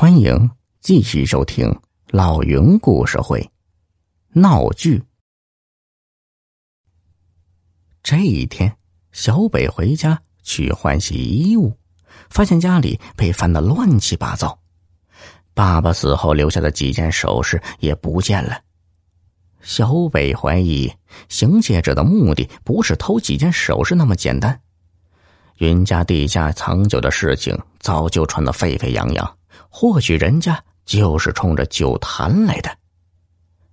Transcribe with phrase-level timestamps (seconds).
[0.00, 0.48] 欢迎
[0.80, 1.76] 继续收听
[2.12, 3.50] 老云故事会
[4.28, 5.02] 闹剧。
[8.00, 8.76] 这一天，
[9.10, 11.76] 小北回家去换洗衣物，
[12.30, 14.60] 发现家里被翻得乱七八糟，
[15.52, 18.56] 爸爸死后留下的几件首饰也不见了。
[19.62, 20.92] 小北怀疑
[21.28, 24.62] 行窃者的目的不是偷几件首饰那么简单。
[25.58, 29.36] 云家地下藏酒的事情早就传得沸沸扬扬。
[29.68, 32.70] 或许人家就是冲着酒坛来的，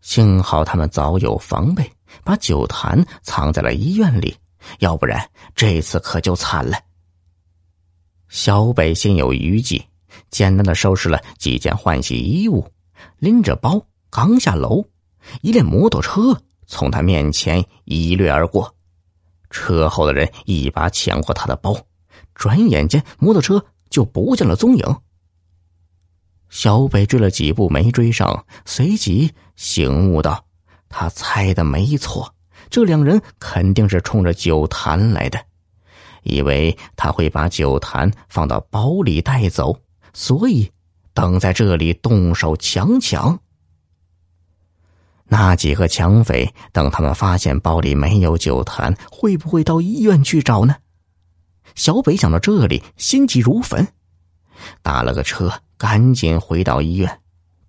[0.00, 1.88] 幸好他们早有防备，
[2.24, 4.36] 把酒坛藏在了医院里，
[4.80, 6.78] 要不然这次可就惨了。
[8.28, 9.82] 小北心有余悸，
[10.30, 12.66] 简单的收拾了几件换洗衣物，
[13.18, 14.84] 拎着包刚下楼，
[15.42, 18.74] 一辆摩托车从他面前一掠而过，
[19.56, 21.74] 车后的人一把抢过他的包，
[22.34, 24.96] 转眼间摩托车就不见了踪影。
[26.50, 30.44] 小北追了几步没追上，随即醒悟道
[30.90, 32.34] ：“他猜的没错，
[32.68, 35.40] 这两人肯定是冲着酒坛来的，
[36.22, 39.80] 以为他会把酒坛放到包里带走，
[40.12, 40.70] 所以
[41.14, 43.40] 等在这里动手强抢。
[45.28, 50.76] 那几个抢匪等他们发现包里没有酒坛，会不会到医院去找呢？”
[51.74, 53.86] 小北想到这里，心急如焚。
[54.82, 57.20] 打了个车，赶紧回到医院。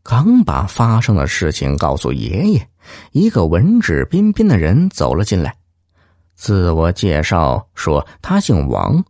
[0.03, 2.69] 刚把发生的事情告诉爷爷，
[3.11, 5.53] 一个文质彬彬的人走了进来，
[6.35, 9.03] 自我介绍说他姓王，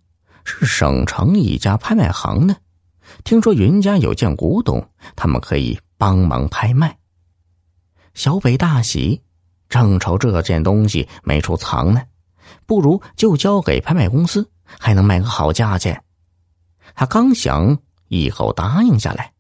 [0.44, 2.56] 是省城一家拍卖行的。
[3.24, 4.84] 听说云家有件古董，
[5.16, 6.98] 他们可以帮忙拍卖。
[8.18, 9.22] 小北大喜，
[9.70, 12.02] 正愁这件东西没处藏呢，
[12.66, 16.04] 不如就交给拍卖公司，还能卖个好价钱。
[16.96, 19.32] 他刚想一口答应下来，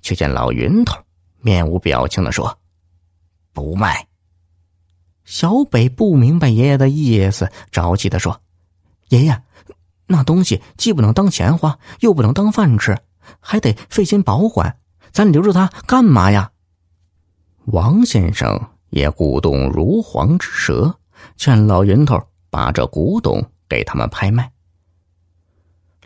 [0.00, 0.96] 却见老云头
[1.42, 2.58] 面无表情的说
[3.52, 4.08] ：“不卖。”
[5.26, 8.40] 小北不明白爷爷的意思，着急的说
[9.10, 9.42] ：“爷爷，
[10.06, 12.98] 那东西既不能当钱花，又不能当饭吃，
[13.40, 14.78] 还得费心保管，
[15.10, 16.50] 咱留着它干嘛呀？”
[17.66, 20.98] 王先生也鼓动如簧之舌，
[21.36, 24.50] 劝老云头把这古董给他们拍卖。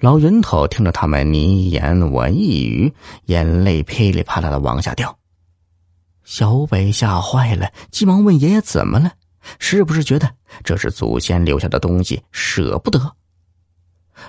[0.00, 2.92] 老云头听着他们你一言我一语，
[3.24, 5.18] 眼泪噼里啪啦的往下掉。
[6.24, 9.12] 小北吓坏了，急忙问爷爷怎么了？
[9.58, 10.30] 是不是觉得
[10.62, 13.16] 这是祖先留下的东西，舍不得？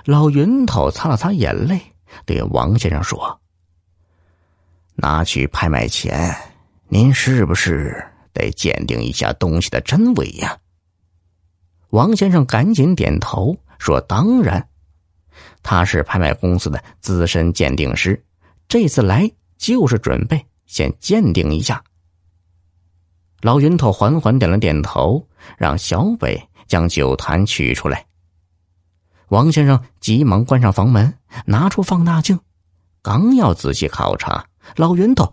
[0.04, 1.78] 老云头擦了擦眼泪，
[2.24, 3.40] 对王先生说
[4.96, 6.34] ：“拿去拍卖钱，
[6.88, 10.58] 您是不是得鉴定一下东西的真伪呀？”
[11.90, 14.68] 王先生赶紧点头说：“当然。”
[15.62, 18.24] 他是拍卖公司的资深鉴定师，
[18.68, 21.82] 这次来就是准备先鉴定一下。
[23.42, 25.26] 老云头缓缓点了点头，
[25.56, 28.06] 让小北将酒坛取出来。
[29.28, 32.40] 王先生急忙关上房门，拿出放大镜，
[33.02, 35.32] 刚要仔细考察，老云头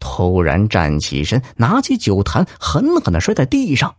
[0.00, 3.94] 突然站起身，拿起酒坛狠狠的摔在地上，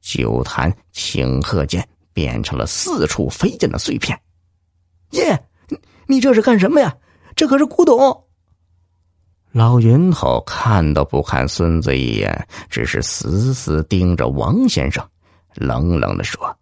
[0.00, 4.18] 酒坛顷刻间变成了四处飞溅的碎片。
[5.10, 5.44] 爷，
[6.06, 6.96] 你这是干什么呀？
[7.36, 8.24] 这可是古董。
[9.50, 15.06] 老云头看都不看孙子一眼，只是死死盯着王先生，
[15.54, 16.56] 冷冷的说：“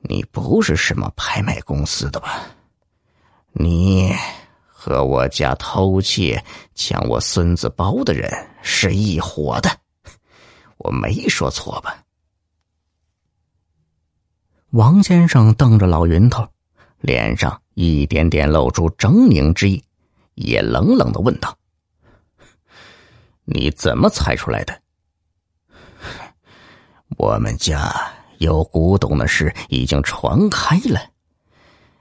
[0.00, 2.40] 你不是什么拍卖公司的吧？
[3.52, 4.14] 你
[4.82, 6.42] 和我家偷窃
[6.74, 8.30] 抢我孙子包的人
[8.62, 9.68] 是一伙的，
[10.78, 12.02] 我没说错吧？”
[14.72, 16.48] 王先生瞪着老云头。
[17.02, 19.82] 脸上一点点露出狰狞之意，
[20.34, 21.56] 也冷冷的问道
[23.44, 24.82] ：“你怎么猜出来的？
[27.16, 27.90] 我们家
[28.36, 31.09] 有古董的事已经传开了，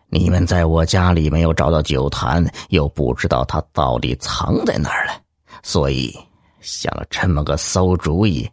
[0.10, 5.22] 你们在我家里没有找到酒坛，又不知道它到底藏在哪儿了，
[5.64, 6.18] 所以
[6.62, 8.50] 想了这么个馊主意。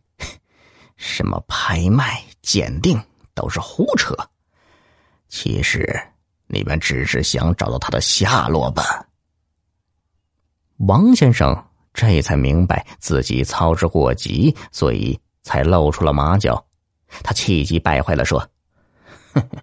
[0.96, 3.00] 什么拍卖、鉴定
[3.34, 4.14] 都是胡扯，
[5.28, 5.98] 其实……”
[6.48, 9.04] 你们只是想找到他的下落吧？
[10.76, 11.52] 王先生
[11.92, 16.64] 这才明白自己操之过急，所以才露出了马脚。
[17.24, 18.38] 他气急败坏的说
[19.34, 19.58] ：“哼哼，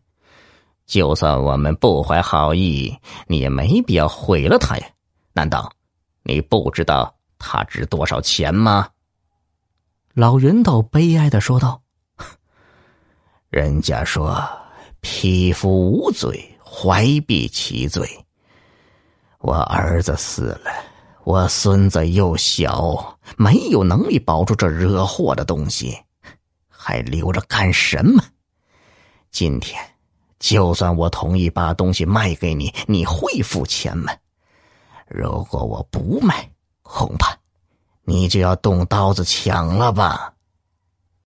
[0.86, 2.96] 就算我们不怀好意，
[3.28, 4.88] 你也没必要毁了他呀！
[5.34, 5.72] 难道
[6.24, 8.90] 你不知道他值多少钱吗？”
[10.14, 11.82] 老云头悲哀的说道
[13.50, 14.44] ：“人家说
[15.02, 18.10] 匹夫无罪。”怀璧其罪，
[19.38, 20.72] 我儿子死了，
[21.24, 25.96] 我孙子又小，没有能力保住这惹祸的东西，
[26.68, 28.24] 还留着干什么？
[29.30, 29.80] 今天，
[30.44, 34.12] 就算我同意把东西卖给你，你会付钱吗？
[35.08, 36.52] 如果我不卖，
[36.82, 37.34] 恐怕
[38.04, 40.33] 你就要动刀子抢了吧。